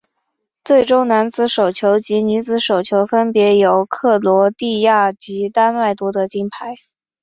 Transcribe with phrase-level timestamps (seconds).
[0.63, 6.73] 最终男子手球及女子手球分别由克罗地亚及丹麦夺得金牌。